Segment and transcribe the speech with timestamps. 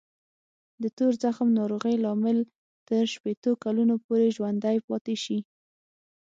[0.81, 2.37] د تور زخم ناروغۍ لامل
[2.87, 5.39] تر شپېتو کلونو پورې ژوندی پاتې شي.